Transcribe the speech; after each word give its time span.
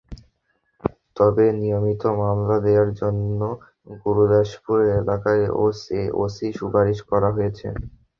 তবে 1.17 1.45
নিয়মিত 1.59 2.03
মামলা 2.19 2.57
নেওয়ার 2.65 2.89
জন্য 2.99 3.39
গুরুদাসপুর 4.01 4.77
থানার 5.09 5.39
ওসি 6.21 6.47
সুপারিশ 6.57 6.99
করা 7.09 7.29
হয়েছে। 7.35 7.67